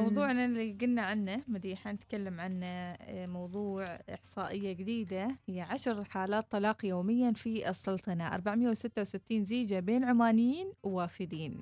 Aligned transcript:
موضوعنا 0.00 0.44
اللي 0.44 0.72
قلنا 0.80 1.02
عنه 1.02 1.42
مديحة 1.48 1.92
نتكلم 1.92 2.40
عنه 2.40 2.66
آه، 2.66 3.26
موضوع 3.26 3.84
إحصائية 4.14 4.72
جديدة. 4.72 5.28
هي 5.48 5.60
عشر 5.60 6.04
حالات 6.04 6.50
طلاق 6.50 6.84
يوميا 6.84 7.32
في 7.32 7.68
السلطنة. 7.70 8.34
466 8.34 9.44
زيجة 9.44 9.80
بين 9.80 10.04
عمانيين 10.04 10.72
ووافدين. 10.82 11.60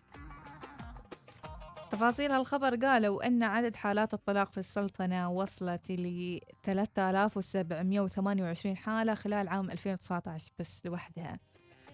تفاصيل 1.93 2.33
الخبر 2.33 2.77
قالوا 2.77 3.27
أن 3.27 3.43
عدد 3.43 3.77
حالات 3.77 4.15
الطلاق 4.15 4.53
في 4.53 4.59
السلطنة 4.59 5.31
وصلت 5.31 5.93
ل 5.93 6.41
3728 6.63 8.77
حالة 8.77 9.15
خلال 9.15 9.49
عام 9.49 9.71
2019 9.71 10.51
بس 10.59 10.87
لوحدها. 10.87 11.39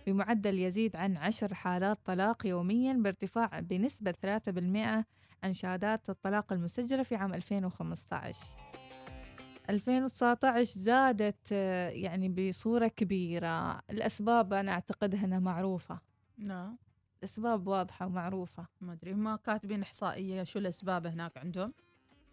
بمعدل 0.06 0.58
يزيد 0.58 0.96
عن 0.96 1.16
عشر 1.16 1.54
حالات 1.54 1.98
طلاق 2.04 2.46
يوميا 2.46 2.92
بارتفاع 2.92 3.60
بنسبة 3.60 4.12
3% 4.12 5.04
عن 5.42 5.52
شهادات 5.52 6.10
الطلاق 6.10 6.52
المسجلة 6.52 7.02
في 7.02 7.14
عام 7.14 7.34
2015 7.34 8.38
2019 9.70 10.64
زادت 10.80 11.52
آه، 11.52 11.88
يعني 11.88 12.28
بصورة 12.28 12.88
كبيرة. 12.88 13.78
الأسباب 13.90 14.52
أنا 14.52 14.72
أعتقد 14.72 15.14
أنها 15.14 15.38
معروفة. 15.38 16.00
نعم. 16.38 16.78
الأسباب 17.18 17.66
واضحة 17.66 18.06
ومعروفة. 18.06 18.66
ما 18.80 18.92
أدري 18.92 19.12
هم 19.12 19.36
كاتبين 19.36 19.82
إحصائية 19.82 20.42
شو 20.42 20.58
الأسباب 20.58 21.06
هناك 21.06 21.36
عندهم؟ 21.38 21.72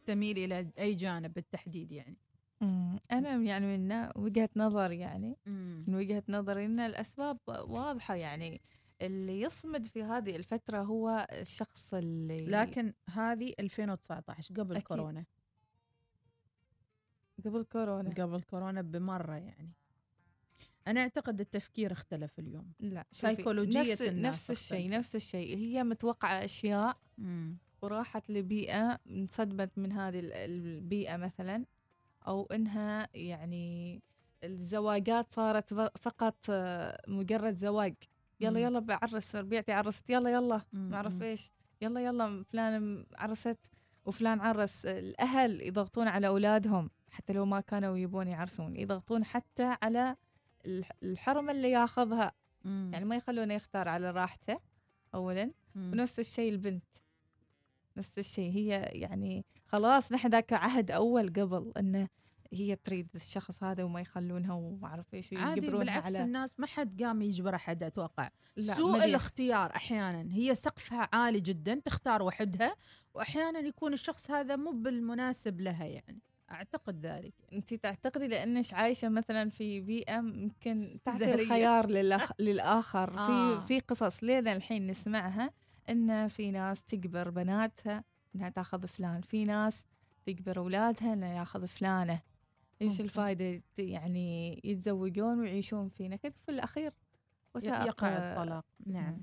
تميل 0.06 0.38
إلى 0.38 0.72
أي 0.80 0.94
جانب 0.96 1.34
بالتحديد 1.34 1.92
يعني؟ 1.92 2.18
أنا 3.12 3.36
يعني 3.36 3.78
من 3.78 4.10
وجهة 4.16 4.50
نظر 4.56 4.92
يعني 4.92 5.38
مم. 5.46 5.84
من 5.88 5.96
وجهة 5.96 6.24
نظري 6.30 6.66
أن 6.66 6.80
الأسباب 6.80 7.38
واضحة 7.48 8.16
يعني. 8.16 8.62
اللي 9.02 9.42
يصمد 9.42 9.86
في 9.86 10.04
هذه 10.04 10.36
الفترة 10.36 10.82
هو 10.82 11.28
الشخص 11.32 11.94
اللي 11.94 12.46
لكن 12.46 12.94
هذه 13.10 13.54
2019 13.60 14.54
قبل 14.56 14.76
أكيد. 14.76 14.88
كورونا 14.88 15.26
قبل 17.46 17.64
كورونا 17.64 18.10
قبل 18.10 18.42
كورونا 18.42 18.82
بمرة 18.82 19.34
يعني 19.36 19.72
أنا 20.88 21.00
أعتقد 21.02 21.40
التفكير 21.40 21.92
اختلف 21.92 22.40
اليوم 22.40 22.72
لا 22.80 23.06
سيكولوجية 23.12 23.80
نفس, 23.92 24.02
الناس 24.02 24.34
نفس 24.36 24.52
الشيء. 24.52 24.90
نفس 24.90 25.16
الشيء 25.16 25.58
هي 25.58 25.84
متوقعة 25.84 26.46
أشياء 26.46 26.98
مم. 27.18 27.58
وراحت 27.82 28.30
لبيئة 28.30 29.00
انصدمت 29.10 29.78
من 29.78 29.92
هذه 29.92 30.20
ال- 30.20 30.34
البيئة 30.34 31.18
مثلا 31.18 31.66
أو 32.28 32.46
إنها 32.46 33.10
يعني 33.14 34.02
الزواجات 34.44 35.34
صارت 35.34 35.74
فقط 35.98 36.36
آه، 36.50 37.02
مجرد 37.08 37.58
زواج 37.58 37.96
يلا. 38.40 38.60
يلا 38.60 38.80
بعرس 38.80 39.36
ربيعتي 39.36 39.72
عرست 39.72 40.10
يلا 40.10 40.30
يلا. 40.30 40.62
ما 40.74 40.96
أعرف 40.96 41.14
مم. 41.14 41.24
إيش 41.24 41.52
يلا 41.82 42.02
يلا 42.06 42.44
فلان 42.44 43.06
عرست 43.16 43.58
وفلان 44.06 44.40
عرس 44.40 44.86
الأهل 44.86 45.62
يضغطون 45.62 46.08
على 46.08 46.28
أولادهم 46.28 46.90
حتى 47.12 47.34
لو 47.34 47.46
ما 47.46 47.60
كانوا 47.60 47.98
يبون 47.98 48.28
يعرسون 48.28 48.76
يضغطون 48.76 49.26
حتى 49.26 49.76
على 49.82 50.16
الح- 50.66 50.92
الحرمة 51.04 51.52
اللي 51.52 51.72
ياخذها 51.72 52.32
مم. 52.66 52.90
يعني 52.94 53.06
ما 53.06 53.16
يخلونه 53.16 53.54
يختار 53.54 53.88
على 53.90 54.12
راحته 54.12 54.60
أولا 55.16 55.52
مم. 55.76 55.92
ونفس 55.94 56.20
الشيء 56.20 56.52
البنت 56.52 56.84
نفس 57.98 58.18
الشيء 58.18 58.52
هي 58.52 58.68
يعني 58.94 59.46
خلاص 59.66 60.12
نحن 60.12 60.30
ذاك 60.30 60.54
عهد 60.54 60.92
أول 60.92 61.28
قبل 61.30 61.72
أنه 61.78 62.08
هي 62.54 62.76
تريد 62.76 63.08
الشخص 63.16 63.64
هذا 63.64 63.84
وما 63.84 64.02
يخلونها 64.02 64.54
وما 64.54 64.88
أعرف 64.88 65.14
إيش 65.14 65.34
عادي 65.34 65.70
بالعكس 65.70 66.06
على 66.06 66.24
الناس 66.24 66.60
ما 66.60 66.68
حد 66.68 67.04
قام 67.04 67.22
يجبر 67.22 67.56
أحد 67.56 67.84
أتوقع 67.84 68.30
لا 68.56 68.74
سوء. 68.74 69.04
الاختيار 69.04 69.76
أحيانا 69.76 70.34
هي 70.36 70.56
سقفها 70.56 71.10
عالي 71.14 71.40
جدا 71.40 71.82
تختار 71.86 72.24
وحدها 72.24 72.76
واحيانا 73.14 73.60
يكون 73.60 73.94
الشخص 73.94 74.32
هذا 74.32 74.56
مو 74.56 74.72
بالمناسب 74.72 75.62
لها 75.62 75.86
يعني 75.86 76.22
أعتقد 76.52 77.06
ذلك 77.06 77.34
انت 77.54 77.74
تعتقدي 77.74 78.28
لأنك 78.28 78.74
عايشة 78.74 79.10
مثلا 79.10 79.50
في 79.50 79.82
بيئة 79.82 80.18
يمكن 80.18 81.00
تعطي. 81.06 81.34
الخيار 81.34 81.88
للأخ... 81.88 82.32
للآخر 82.40 83.18
آه. 83.18 83.60
في 83.60 83.68
في 83.68 83.80
قصص 83.80 84.24
لين 84.24 84.48
الحين 84.48 84.88
نسمعها 84.88 85.52
إن 85.90 86.28
في 86.28 86.52
ناس 86.52 86.84
تجبر 86.84 87.30
بناتها 87.30 88.04
إنها 88.36 88.50
تأخذ 88.50 88.88
فلان 88.88 89.22
في 89.22 89.46
ناس 89.46 89.86
تجبر 90.26 90.58
أولادها 90.58 91.14
انها 91.14 91.40
يأخذ 91.40 91.68
فلانة 91.68 92.20
الفائده 93.04 93.62
ت- 93.76 93.80
يعني 93.80 94.62
يتزوجون 94.64 95.40
ويعيشون 95.40 95.90
في 95.90 96.08
نكد 96.08 96.34
في 96.46 96.52
الأخير؟ 96.52 96.94
وثائق 97.56 97.72
يقع 97.88 98.08
الطلاق. 98.42 98.66
نعم. 98.86 99.18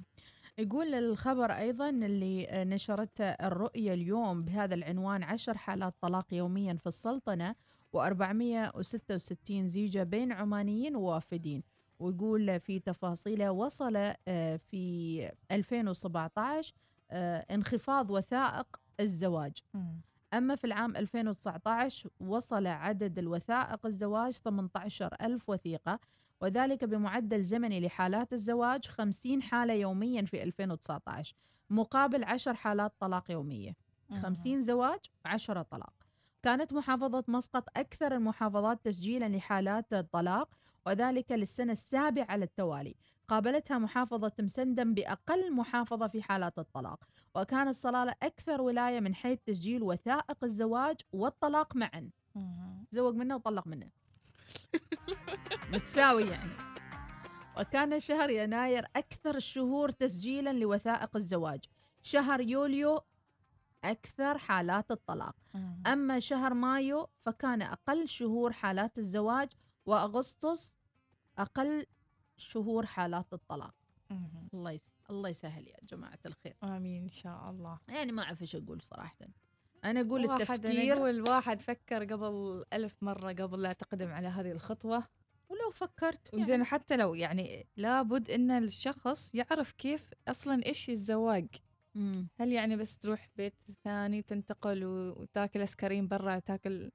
يقول 0.59 0.94
الخبر 0.94 1.53
أيضا 1.53 1.88
اللي 1.91 2.47
نشرته 2.53 3.25
الرؤية 3.25 3.94
اليوم 3.94 4.42
بهذا 4.42 4.75
العنوان 4.75 5.22
عشر 5.22 5.56
حالات 5.59 5.94
طلاق 6.00 6.34
يوميا 6.34 6.75
في 6.75 6.87
السلطنة 6.87 7.54
و466 7.97 9.53
زيجة 9.53 10.03
بين 10.03 10.32
عمانيين 10.32 10.97
ووافدين. 10.97 11.62
ويقول 11.98 12.60
في 12.60 12.78
تفاصيله 12.78 13.50
وصل 13.53 14.15
آه، 14.28 14.56
في 14.56 15.31
2017 15.50 16.75
آه، 17.10 17.38
انخفاض 17.54 18.10
وثائق 18.10 18.81
الزواج. 19.00 19.53
أما 20.34 20.55
في 20.56 20.65
العام 20.65 20.97
2019 20.97 22.11
وصل 22.21 22.67
عدد 22.67 23.19
الوثائق 23.19 23.87
الزواج 23.87 24.33
18 24.33 25.17
ألف 25.21 25.49
وثيقة 25.49 25.99
وذلك 26.41 26.84
بمعدل 26.84 27.43
زمني 27.43 27.81
لحالات 27.81 28.33
الزواج 28.33 28.87
50 28.87 29.43
حالة 29.43 29.75
يوميا 29.75 30.22
في 30.22 30.43
2019 30.43 31.34
مقابل 31.71 32.25
10 32.25 32.53
حالات 32.53 32.93
طلاق 33.00 33.31
يومية. 33.31 33.77
50 34.22 34.62
زواج 34.62 34.99
10 35.25 35.62
طلاق. 35.62 35.93
كانت 36.43 36.72
محافظة 36.72 37.25
مسقط 37.28 37.65
أكثر 37.77 38.15
المحافظات 38.15 38.84
تسجيلا 38.84 39.28
لحالات 39.28 39.93
الطلاق 39.93 40.49
وذلك 40.87 41.33
للسنة 41.33 41.72
السابعة 41.72 42.27
على 42.28 42.45
التوالي. 42.45 42.95
قابلتها 43.28 43.78
محافظة 43.78 44.33
مسندم 44.39 44.95
بأقل 44.95 45.53
محافظة 45.53 46.09
في 46.09 46.22
حالات 46.22 46.59
الطلاق. 46.59 47.05
وكانت 47.34 47.77
صلالة 47.77 48.15
أكثر 48.22 48.61
ولاية 48.62 49.00
من 49.00 49.15
حيث 49.15 49.39
تسجيل 49.47 49.83
وثائق 49.83 50.45
الزواج 50.45 50.97
والطلاق 51.12 51.77
معا. 51.77 52.11
زوج 52.93 53.15
منه 53.15 53.34
وطلق 53.37 53.67
منه. 53.67 53.89
متساوي 55.72 56.25
يعني. 56.25 56.53
وكان 57.61 58.01
شهر 58.01 58.31
يناير 58.31 58.87
أكثر 58.97 59.37
الشهور 59.37 59.91
تسجيلا 59.91 60.53
لوثائق 60.53 61.16
الزواج. 61.16 61.61
شهر 62.03 62.41
يوليو 62.41 63.01
أكثر 63.84 64.39
حالات 64.39 64.91
الطلاق. 64.91 65.37
أما 65.87 66.21
شهر 66.21 66.55
مايو 66.55 67.09
فكان 67.25 67.62
أقل 67.62 68.09
شهور 68.09 68.53
حالات 68.53 68.99
الزواج 68.99 69.49
وأغسطس 69.87 70.75
أقل 71.39 71.87
شهور 72.37 72.87
حالات 72.87 73.33
الطلاق. 73.33 73.75
الله 74.55 74.71
يس... 74.71 74.91
الله 75.11 75.28
يسهل 75.28 75.69
يا 75.69 75.77
جماعة 75.83 76.19
الخير. 76.27 76.56
آمين 76.65 77.03
إن 77.03 77.09
شاء 77.09 77.50
الله. 77.50 77.78
يعني 77.89 78.12
ما 78.12 78.22
أعرف 78.22 78.43
إيش 78.43 78.56
أقول 78.56 78.83
صراحة. 78.83 79.17
أنا 79.84 80.00
أقول 80.00 80.27
واحد 80.27 80.41
التفكير 80.41 80.97
نقول 80.97 81.21
واحد 81.21 81.61
فكر 81.62 82.05
قبل 82.05 82.65
ألف 82.72 83.03
مرة 83.03 83.33
قبل 83.33 83.62
لا 83.62 83.72
تقدم 83.72 84.09
على 84.09 84.28
هذه 84.28 84.53
الخطوة. 84.53 85.05
ولو 85.49 85.71
فكرت 85.71 86.34
يعني. 86.34 86.65
حتى 86.65 86.97
لو 86.97 87.15
يعني 87.15 87.66
لابد 87.77 88.31
إن 88.31 88.51
الشخص 88.51 89.34
يعرف 89.34 89.72
كيف 89.72 90.11
أصلا 90.28 90.66
إيش 90.66 90.91
الزواج. 90.91 91.47
مم. 91.95 92.28
هل 92.41 92.53
يعني 92.53 92.77
بس 92.77 92.99
تروح 92.99 93.28
بيت 93.37 93.55
ثاني 93.84 94.22
تنتقل 94.22 94.84
وتاكل 94.84 95.62
اسكريم 95.62 96.09
برا 96.09 96.39
تاكل 96.39 96.91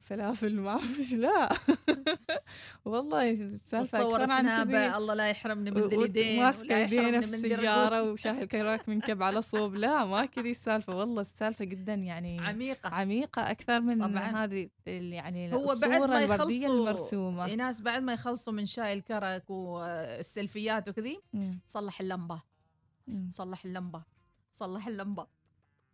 فلافل 0.00 0.60
ما 0.60 0.70
اعرف 0.70 0.98
إيش 0.98 1.12
لا 1.12 1.48
والله 2.84 3.30
السالفه 3.30 3.98
أكثر 3.98 4.30
عن 4.30 4.64
كذي 4.64 4.96
الله 4.96 5.14
لا 5.14 5.30
يحرمني 5.30 5.70
من 5.70 5.78
اليدين 5.84 6.00
يدينه 6.06 6.48
يحرمني 6.48 6.88
في 6.88 7.10
من 7.10 7.34
السياره 7.34 7.88
الرجول. 7.88 8.10
وشاهي 8.12 8.42
الكراك 8.42 8.88
منكب 8.88 9.22
على 9.22 9.42
صوب 9.42 9.74
لا 9.74 10.04
ما 10.04 10.26
كذي 10.26 10.50
السالفة 10.50 10.96
والله 10.96 11.20
السالفة 11.20 11.64
جدا 11.64 11.94
يعني 11.94 12.40
عميقة 12.40 12.88
عميقة 12.88 13.50
أكثر 13.50 13.80
من 13.80 14.08
طبعاً. 14.08 14.44
هذه 14.44 14.68
يعني 14.86 15.54
هو 15.54 15.74
بعد 15.82 16.00
ما 16.00 16.24
الوردية 16.24 16.64
يخلصوا 16.64 16.78
المرسومة 16.78 17.46
في 17.46 17.56
ناس 17.56 17.80
بعد 17.80 18.02
ما 18.02 18.12
يخلصوا 18.12 18.52
من 18.52 18.66
شاي 18.66 18.92
الكرك 18.92 19.50
والسلفيات 19.50 20.88
وكذي. 20.88 21.20
صلح 21.68 22.00
اللمبة 22.00 22.42
مم. 23.06 23.28
صلح 23.32 23.64
اللمبة 23.64 24.02
صلح 24.52 24.86
اللمبة 24.86 25.22
مم. 25.22 25.28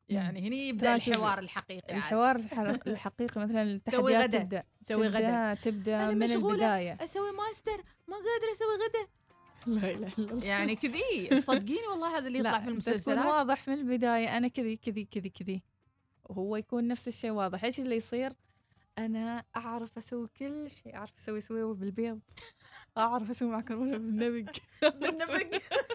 يعني 0.09 0.49
هني 0.49 0.69
يبدأ 0.69 0.95
الحوار 0.95 1.39
الحقيقي. 1.39 1.97
الحوار 1.97 2.37
الح- 2.37 2.59
الحقيقي 2.87 3.41
مثلا 3.41 3.63
التحديات 3.63 4.23
غدا. 4.35 4.39
تبدأ 4.43 4.63
سوي 4.83 5.07
غدا 5.07 5.29
أنا 5.29 6.11
من. 6.15 6.23
البداية. 6.33 6.99
أسوي 7.01 7.33
ماستر 7.33 7.85
ما 8.09 8.17
قادرة 8.17 8.53
أسوي 8.53 8.75
غدا 8.87 9.11
لا 9.67 9.91
إله 9.91 10.13
إلا 10.19 10.33
الله. 10.33 10.45
يعني 10.45 10.77
كذي 10.77 11.41
صدقيني 11.41 11.87
والله 11.91 12.19
هذا 12.19 12.27
اللي 12.27 12.39
يطلع 12.39 12.59
في 12.61 12.69
المسلسلات. 12.69 13.27
واضح 13.27 13.69
من 13.69 13.75
البداية 13.75 14.37
أنا 14.37 14.49
كذي 14.49 14.77
كذي 14.77 15.05
كذي 15.05 15.29
كذي. 15.29 15.63
وهو 16.25 16.57
يكون 16.57 16.89
نفس 16.89 17.09
الشيء 17.09 17.31
واضح. 17.31 17.65
إيش 17.65 17.81
اللي 17.81 17.97
يصير؟ 17.97 18.33
أنا 18.99 19.45
أعرف 19.57 19.99
أسوي 19.99 20.29
كل 20.39 20.71
شيء. 20.71 20.95
أعرف 20.97 21.13
أسوي 21.19 21.41
سويوة 21.41 21.75
بالبيض. 21.75 22.21
أعرف 22.99 23.31
أسوي 23.31 23.49
معكرونة 23.49 23.97
بالنبق. 23.97 24.53
بالنبق. 25.01 25.47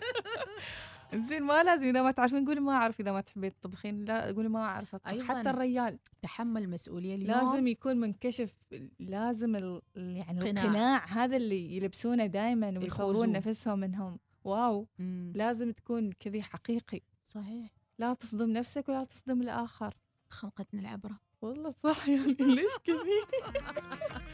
زين 1.13 1.43
ما 1.43 1.63
لازم 1.63 1.87
إذا 1.87 2.01
ما 2.01 2.11
تعرفين 2.11 2.45
قولي 2.45 2.59
ما 2.59 2.71
أعرف 2.71 2.99
إذا 2.99 3.11
ما 3.11 3.21
تحبين 3.21 3.51
تطبخين 3.61 4.05
لا 4.05 4.31
قولي 4.31 4.49
ما 4.49 4.59
اعرف 4.59 4.95
اطبخ 4.95 5.09
أيضاً 5.11 5.23
حتى 5.23 5.49
الرجال 5.49 5.99
تحمل 6.21 6.69
مسؤولية 6.69 7.15
اليوم. 7.15 7.31
لازم 7.31 7.67
يكون 7.67 7.97
منكشف 7.97 8.53
لازم 8.99 9.55
ال... 9.55 9.81
يعني 9.95 10.41
قناع. 10.41 10.63
القناع 10.63 11.05
هذا 11.05 11.37
اللي 11.37 11.77
يلبسونه 11.77 12.25
دائما 12.25 12.79
ويصورون. 12.79 13.31
نفسهم 13.31 13.79
منهم. 13.79 14.19
واو. 14.43 14.87
مم. 14.99 15.33
لازم 15.35 15.71
تكون 15.71 16.11
كذي 16.11 16.41
حقيقي. 16.41 17.01
صحيح. 17.27 17.71
لا 17.99 18.13
تصدم 18.13 18.49
نفسك 18.49 18.89
ولا 18.89 19.03
تصدم 19.03 19.41
الآخر. 19.41 19.93
خلقتنا 20.29 20.81
العبرة. 20.81 21.19
والله 21.41 21.69
صح 21.69 22.09
يعني 22.09 22.35
ليش 22.39 22.71
كذي؟ 22.83 23.21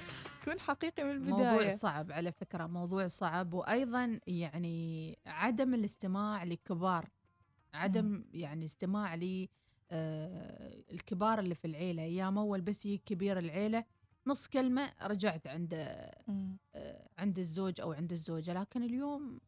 كون 0.47 0.59
حقيقي 0.59 1.03
من 1.03 1.11
البداية. 1.11 1.33
موضوع 1.33 1.67
صعب 1.67 2.11
على 2.11 2.31
فكرة 2.31 2.67
موضوع 2.67 3.07
صعب. 3.07 3.53
وأيضا 3.53 4.19
يعني 4.27 5.17
عدم 5.25 5.73
الاستماع 5.73 6.43
للكبار 6.43 7.09
عدم 7.73 8.25
يعني 8.33 8.65
استماع 8.65 9.15
ل 9.15 9.47
آه، 9.91 10.83
الكبار 10.91 11.39
اللي 11.39 11.55
في 11.55 11.65
العيلة. 11.65 12.03
أيام 12.03 12.37
أول 12.37 12.61
بس 12.61 12.85
يجي 12.85 12.97
كبير 12.97 13.39
العيلة 13.39 13.83
نص 14.27 14.47
كلمة 14.47 14.93
رجعت 15.01 15.47
عند. 15.47 15.73
آه، 16.75 17.09
عند 17.17 17.39
الزوج 17.39 17.81
أو 17.81 17.91
عند 17.93 18.11
الزوجة. 18.11 18.53
لكن 18.53 18.83
اليوم 18.83 19.39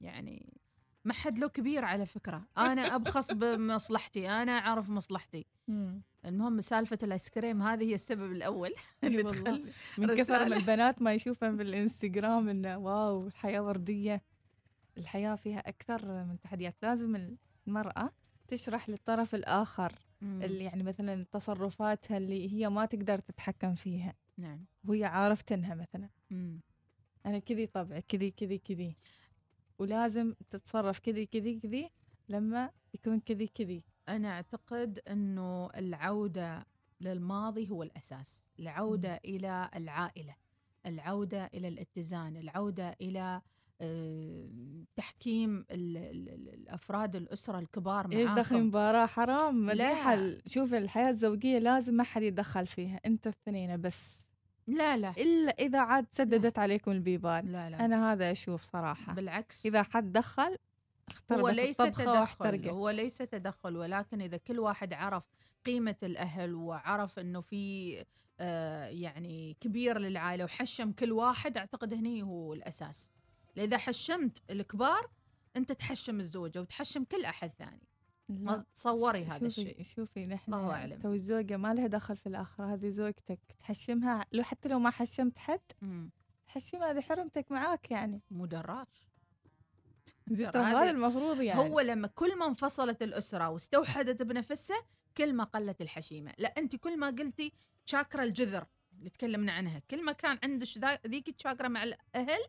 يعني 0.00 0.59
ما 1.04 1.12
حد 1.12 1.38
له 1.38 1.48
كبير 1.48 1.84
على 1.84 2.06
فكرة 2.06 2.42
أنا 2.58 2.94
أبخص 2.94 3.32
بمصلحتي 3.32 4.28
أنا 4.30 4.52
أعرف 4.52 4.90
مصلحتي. 4.90 5.46
المهم 6.24 6.60
سالفة 6.60 6.98
الآيس 7.02 7.28
كريم 7.30 7.62
هذه 7.62 7.84
هي 7.84 7.94
السبب 7.94 8.32
الأول 8.32 8.74
إي 9.04 9.08
اللي. 9.08 9.22
تخلي 9.22 9.72
من 9.98 10.06
كثر 10.06 10.32
ما 10.32 10.44
رسالة. 10.44 10.56
البنات 10.56 11.02
ما 11.02 11.14
يشوفن 11.14 11.56
بالإنستغرام 11.56 12.48
إنه 12.48 12.78
واو 12.78 13.26
الحياة 13.26 13.60
وردية 13.60 14.22
الحياة 14.98 15.34
فيها 15.34 15.58
أكثر 15.58 16.24
من 16.24 16.40
تحديات 16.40 16.74
لازم 16.82 17.36
المرأة 17.66 18.10
تشرح 18.48 18.88
للطرف 18.88 19.34
الآخر 19.34 19.92
مم. 20.20 20.42
اللي 20.42 20.64
يعني 20.64 20.82
مثلا 20.82 21.22
تصرفاتها 21.22 22.16
اللي 22.16 22.52
هي 22.52 22.68
ما 22.68 22.84
تقدر 22.86 23.18
تتحكم 23.18 23.74
فيها 23.74 24.14
نعم 24.38 24.64
وهي 24.84 25.04
عارفتنها 25.04 25.74
مثلا 25.74 26.08
مم. 26.30 26.60
أنا 27.26 27.38
كذي 27.38 27.66
طبعي 27.66 28.02
كذي 28.02 28.30
كذي 28.30 28.58
كذي 28.58 28.96
ولازم 29.80 30.34
تتصرف 30.50 30.98
كذي 30.98 31.26
كذي 31.26 31.60
كذي 31.60 31.90
لما 32.28 32.70
يكون 32.94 33.20
كذي 33.20 33.46
كذي. 33.46 33.84
أنا 34.08 34.28
أعتقد 34.28 34.98
أنه 35.08 35.70
العودة 35.76 36.66
للماضي 37.00 37.70
هو 37.70 37.82
الأساس. 37.82 38.44
العودة 38.60 39.20
إلى 39.24 39.70
العائلة 39.76 40.34
العودة 40.86 41.50
إلى 41.54 41.68
الاتزان 41.68 42.36
العودة 42.36 42.96
إلى 43.00 43.40
آه، 43.82 44.48
تحكيم 44.96 45.58
ال- 45.70 45.96
ال- 45.96 46.28
ال- 46.28 46.54
الأفراد 46.54 47.16
الأسرة 47.16 47.58
الكبار 47.58 48.12
إيش 48.12 48.30
دخل 48.30 48.34
معاكم 48.54 48.66
مباراة؟ 48.68 49.06
حرام 49.06 49.70
ال- 50.14 50.42
شوف 50.46 50.74
الحياة 50.74 51.10
الزوجية 51.10 51.58
لازم 51.58 51.94
ما 51.94 52.04
حد 52.04 52.22
يتدخل 52.22 52.66
فيها 52.66 53.00
أنت 53.06 53.26
الاثنين 53.26 53.80
بس. 53.80 54.19
لا 54.70 54.96
لا. 54.96 55.14
إلا 55.18 55.52
إذا 55.58 55.80
عاد 55.80 56.06
سددت 56.10 56.58
عليكم 56.58 56.90
البيبان. 56.90 57.52
لا 57.52 57.70
لا. 57.70 57.84
أنا 57.84 58.12
هذا 58.12 58.30
أشوف 58.30 58.62
صراحة. 58.62 59.14
بالعكس. 59.14 59.66
إذا 59.66 59.82
حد 59.82 60.12
دخل 60.12 60.56
هو 61.32 61.48
ليس 61.48 61.76
تدخل 61.76 62.08
واحترقت 62.08 62.66
هو 62.66 62.90
ليس 62.90 63.18
تدخل 63.18 63.76
ولكن 63.76 64.22
إذا 64.22 64.36
كل 64.36 64.58
واحد 64.58 64.92
عرف 64.92 65.24
قيمة 65.66 65.96
الأهل 66.02 66.54
وعرف 66.54 67.18
أنه 67.18 67.40
في 67.40 68.04
آه، 68.40 68.86
يعني 68.86 69.56
كبير 69.60 69.98
للعائلة 69.98 70.44
وحشم 70.44 70.92
كل 70.92 71.12
واحد 71.12 71.58
أعتقد 71.58 71.94
هني 71.94 72.22
هو 72.22 72.54
الأساس. 72.54 73.12
إذا 73.58 73.78
حشمت 73.78 74.42
الكبار 74.50 75.10
أنت 75.56 75.72
تحشم 75.72 76.20
الزوجة 76.20 76.60
وتحشم 76.60 77.04
كل 77.04 77.24
أحد 77.24 77.50
ثاني. 77.58 77.70
لا. 77.70 77.89
ما 78.30 78.64
تصوري 78.74 79.24
هذا 79.24 79.46
الشيء. 79.46 79.82
شوفي 79.82 80.26
نحن 80.26 80.54
الله 80.54 80.72
أعلم. 80.74 80.98
تو 81.00 81.12
الزوجة 81.12 81.56
ما 81.56 81.74
لها 81.74 81.86
دخل 81.86 82.16
في 82.16 82.26
الآخرة 82.26 82.74
هذه 82.74 82.88
زوجتك 82.88 83.38
تحشمها 83.60 84.26
لو 84.32 84.42
حتى 84.42 84.68
لو 84.68 84.78
ما 84.78 84.90
حشمت 84.90 85.38
حد. 85.38 85.60
تحشمها 86.46 86.90
هذه 86.90 87.00
حرمتك 87.00 87.52
معاك 87.52 87.90
يعني. 87.90 88.20
مو 88.30 88.46
دراج. 88.46 88.86
ترى 90.26 90.46
ترى 90.52 90.62
هذا- 90.62 90.90
المفروض 90.90 91.40
يعني. 91.40 91.60
هو 91.60 91.80
لما 91.80 92.08
كل 92.08 92.38
ما 92.38 92.46
انفصلت 92.46 93.02
الأسرة 93.02 93.48
واستوحدت 93.48 94.22
بنفسها 94.22 94.82
كل 95.16 95.32
ما 95.32 95.44
قلت 95.44 95.80
الحشيمة. 95.80 96.32
لا 96.38 96.48
أنت 96.58 96.76
كل 96.76 96.98
ما 96.98 97.06
قلتي 97.06 97.52
شاكرا 97.86 98.24
الجذر 98.24 98.66
اللي 98.98 99.10
تكلمنا 99.10 99.52
عنها. 99.52 99.82
كل 99.90 100.04
ما 100.04 100.12
كان 100.12 100.38
عندك 100.42 100.66
ذيك 101.06 101.28
الشاكرا 101.28 101.68
مع 101.68 101.82
الأهل 101.82 102.40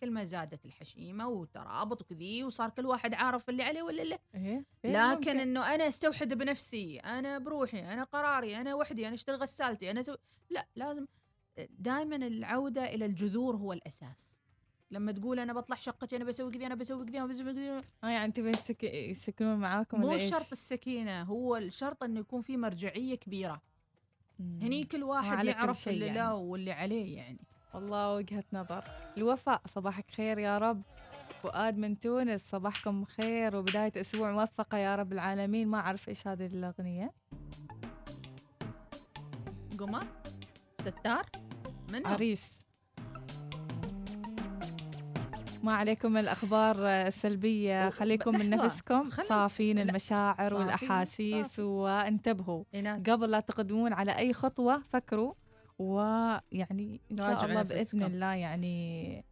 كل 0.00 0.10
ما 0.10 0.24
زادت 0.24 0.64
الحشيمة 0.64 1.28
وترابط 1.28 2.02
وكذي 2.02 2.44
وصار 2.44 2.70
كل 2.70 2.86
واحد 2.86 3.14
عارف 3.14 3.48
اللي 3.48 3.62
عليه 3.62 3.82
واللي 3.82 4.04
له 4.04 4.18
إيه؟ 4.34 4.64
إيه 4.84 4.92
لكن 4.92 5.14
ممكن. 5.14 5.40
إنه 5.40 5.74
أنا 5.74 5.88
أستوحد 5.88 6.34
بنفسي 6.34 6.98
أنا 6.98 7.38
بروحي 7.38 7.92
أنا 7.92 8.04
قراري 8.04 8.56
أنا 8.56 8.74
وحدي 8.74 9.06
أنا 9.06 9.14
اشتري 9.14 9.36
غسالتي 9.36 9.90
أنا 9.90 10.02
سو... 10.02 10.14
لا 10.50 10.66
لازم 10.76 11.06
دائما 11.70 12.16
العودة 12.16 12.84
إلى 12.94 13.06
الجذور 13.06 13.56
هو 13.56 13.72
الأساس 13.72 14.38
لما 14.90 15.12
تقول 15.12 15.38
أنا 15.38 15.52
بطلع 15.52 15.76
شقتي 15.76 16.16
أنا 16.16 16.24
بسوي 16.24 16.52
كذي 16.52 16.66
أنا 16.66 16.74
بسوي 16.74 17.06
كذي 17.06 17.18
أنا 17.18 17.26
بسوي 17.26 17.52
كذي 17.52 17.70
آه 18.04 18.08
يعني 18.08 18.32
تبين 18.32 18.52
تسك... 18.52 18.84
يسكنون 18.84 19.58
معاكم 19.58 20.00
مو 20.00 20.08
ولا؟ 20.08 20.16
شرط 20.16 20.52
السكينة 20.52 21.22
هو 21.22 21.56
الشرط 21.56 22.02
إنه 22.02 22.20
يكون 22.20 22.40
في 22.40 22.56
مرجعية 22.56 23.14
كبيرة 23.14 23.62
مم. 24.38 24.58
هني 24.62 24.84
كل 24.84 25.02
واحد 25.02 25.44
يعرف 25.44 25.88
اللي 25.88 26.06
يعني. 26.06 26.18
له 26.18 26.34
واللي 26.34 26.72
عليه 26.72 27.16
يعني 27.16 27.38
والله 27.74 28.14
وجهة 28.14 28.44
نظر. 28.52 28.84
الوفاء 29.16 29.60
صباحك 29.66 30.10
خير 30.10 30.38
يا 30.38 30.58
رب. 30.58 30.82
فؤاد 31.42 31.78
من 31.78 32.00
تونس 32.00 32.40
صباحكم 32.50 33.04
خير. 33.04 33.56
وبداية 33.56 33.92
أسبوع 33.96 34.32
موفقة 34.32 34.78
يا 34.78 34.96
رب 34.96 35.12
العالمين. 35.12 35.68
ما 35.68 35.78
أعرف 35.78 36.08
إيش 36.08 36.26
هذه 36.26 36.46
الأغنية. 36.46 37.12
قمر 39.78 40.04
ستار 40.80 41.26
منو؟ 41.92 42.06
عريس. 42.08 42.58
ما 45.62 45.72
عليكم 45.74 46.12
من 46.12 46.20
الأخبار 46.20 46.76
السلبية. 46.86 47.86
و- 47.86 47.90
خليكم 47.90 48.38
من 48.38 48.50
نفسكم. 48.50 49.10
صافين 49.10 49.78
المشاعر 49.78 50.50
صافين، 50.50 51.42
صافي. 51.42 51.62
وانتبهوا. 51.62 52.64
إيناس 52.74 53.02
قبل 53.02 53.30
لا 53.30 53.40
تقدمون 53.40 53.92
على 53.92 54.18
أي 54.18 54.32
خطوة 54.32 54.82
فكروا. 54.92 55.32
ويعني 55.78 57.00
إن 57.12 57.16
شاء 57.16 57.44
الله 57.44 57.62
نفسكم. 57.62 58.02
الله 58.02 58.34
يعني 58.34 59.24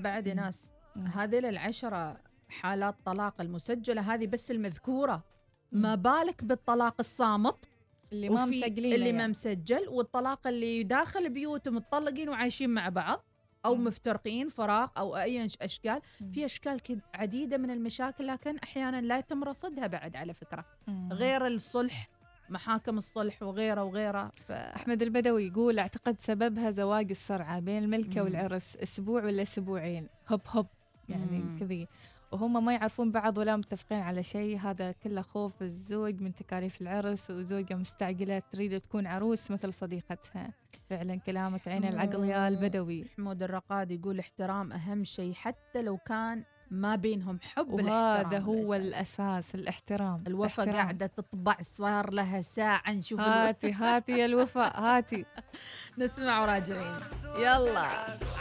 بعد 0.00 0.28
مم. 0.28 0.34
ناس. 0.34 0.70
هذه 0.96 1.38
العشرة 1.38 2.20
حالات 2.48 2.96
طلاق 3.04 3.40
المسجلة 3.40 4.14
هذه 4.14 4.26
بس 4.26 4.50
المذكورة. 4.50 5.24
ما 5.72 5.94
بالك 5.94 6.44
بالطلاق 6.44 6.94
الصامت 6.98 7.64
اللي 8.12 8.28
ما 8.28 8.44
مسجلين 8.44 8.92
اللي 8.94 9.06
يعني. 9.06 9.18
ما 9.18 9.26
مسجل 9.26 9.88
والطلاق 9.88 10.46
اللي 10.46 10.82
داخل 10.82 11.28
بيوت 11.28 11.68
متطلقين 11.68 12.28
وعايشين 12.28 12.70
مع 12.70 12.88
بعض 12.88 13.24
أو 13.64 13.74
مم. 13.74 13.84
مفترقين 13.84 14.48
فراق 14.48 14.98
أو 14.98 15.16
أي 15.16 15.44
أشكال 15.62 16.00
مم. 16.20 16.30
في 16.32 16.44
أشكال 16.44 16.80
عديدة 17.14 17.56
من 17.56 17.70
المشاكل 17.70 18.26
لكن 18.26 18.58
أحيانا 18.58 19.00
لا 19.00 19.18
يتم 19.18 19.44
رصدها 19.44 19.86
بعد 19.86 20.16
على 20.16 20.34
فكرة 20.34 20.64
مم. 20.86 21.12
غير 21.12 21.46
الصلح 21.46 22.08
محاكم 22.50 22.98
الصلح 22.98 23.42
وغيره 23.42 23.84
وغيره. 23.84 24.32
ف... 24.46 24.52
أحمد 24.52 25.02
البدوي 25.02 25.46
يقول 25.46 25.78
أعتقد 25.78 26.20
سببها 26.20 26.70
زواج 26.70 27.10
السرعة 27.10 27.60
بين 27.60 27.82
الملكة 27.84 28.20
مم. 28.20 28.26
والعرس 28.26 28.76
أسبوع 28.76 29.24
ولا 29.24 29.42
أسبوعين. 29.42 30.08
هب 30.26 30.40
هب 30.48 30.66
يعني. 31.08 31.58
كذي. 31.60 31.88
وهم 32.32 32.64
ما 32.64 32.72
يعرفون 32.72 33.12
بعض 33.12 33.38
ولا 33.38 33.56
متفقين 33.56 34.00
على 34.00 34.22
شيء. 34.22 34.58
هذا 34.58 34.92
كله 34.92 35.22
خوف 35.22 35.62
الزوج 35.62 36.20
من 36.20 36.34
تكاليف 36.34 36.80
العرس 36.80 37.30
وزوجة 37.30 37.74
مستعجلة 37.74 38.42
تريد 38.52 38.80
تكون 38.80 39.06
عروس 39.06 39.50
مثل 39.50 39.72
صديقتها. 39.72 40.50
فعلا 40.90 41.16
كلامك 41.16 41.68
عين 41.68 41.84
العقل 41.84 42.24
يا 42.24 42.48
البدوي. 42.48 43.02
محمود 43.04 43.42
الرقاد 43.42 43.90
يقول 43.90 44.18
احترام 44.18 44.72
أهم 44.72 45.04
شيء 45.04 45.34
حتى 45.34 45.82
لو 45.82 45.96
كان 45.96 46.44
ما 46.70 46.96
بينهم 46.96 47.38
حب 47.42 47.72
وهذا 47.72 48.20
الاحترام 48.20 48.42
هو 48.42 48.74
الأساس. 48.74 49.20
الأساس 49.20 49.54
الاحترام 49.54 50.24
الوفا 50.26 50.62
الاحترام. 50.62 50.84
قاعدة 50.84 51.06
تطبع 51.06 51.56
صار 51.60 52.10
لها 52.10 52.40
ساعة 52.40 52.92
نشوف 52.92 53.20
الوفا. 53.20 53.48
هاتي 53.48 53.72
هاتي 53.72 54.18
يا 54.18 54.26
الوفاء 54.26 54.80
هاتي 54.80 55.24
نسمع 55.98 56.42
وراجعين 56.42 56.94
يلا 57.38 57.88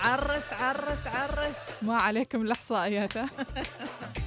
عرس 0.04 0.54
عرس 0.54 1.08
عرس 1.08 1.56
ما 1.82 1.96
عليكم 1.96 2.42
الإحصائيات 2.42 3.14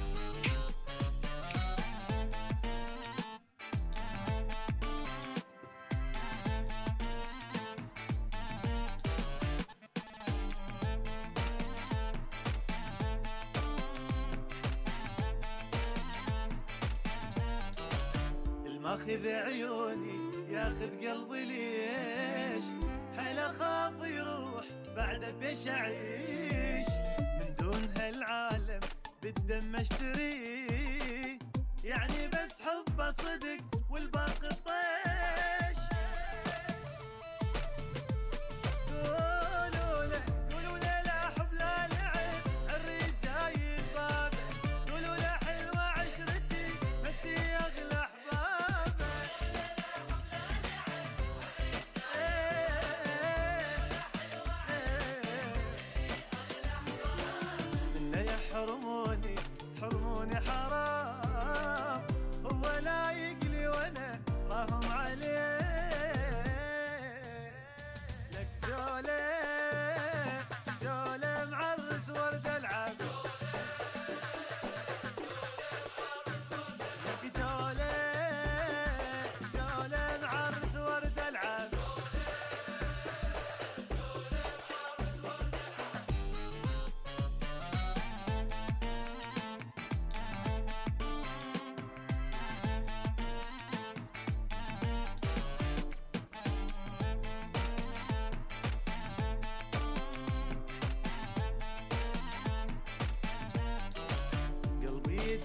قلبي 21.31 21.45
ليش؟ 21.45 22.63
حيل 23.17 23.39
اخاف 23.39 23.93
يروح 24.03 24.65
بعد 24.95 25.25
بيش 25.39 25.67
اعيش 25.67 26.87
من 27.19 27.55
دون 27.59 27.89
هالعالم 27.97 28.79
بالدم 29.23 29.75
اشتريش 29.75 31.39
يعني 31.83 32.27
بس 32.27 32.61
حبه 32.61 33.11
صدق 33.11 33.63
والباقي 33.89 34.49
طيش 34.65 35.70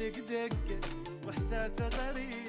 يدق 0.00 0.18
دقة 0.28 0.80
وإحساسه 1.26 1.88
غريب. 1.88 2.45